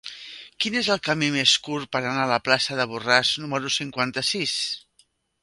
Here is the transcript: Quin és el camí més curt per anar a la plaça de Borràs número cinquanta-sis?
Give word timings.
Quin 0.63 0.77
és 0.79 0.87
el 0.95 1.01
camí 1.07 1.27
més 1.35 1.53
curt 1.67 1.91
per 1.97 2.01
anar 2.01 2.23
a 2.23 2.31
la 2.33 2.41
plaça 2.47 2.79
de 2.81 2.89
Borràs 2.95 3.35
número 3.45 3.73
cinquanta-sis? 3.79 4.57